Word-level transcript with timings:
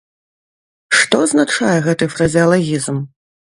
Што 1.01 1.19
азначае 1.27 1.75
гэты 1.91 2.09
фразеалагізм? 2.17 2.95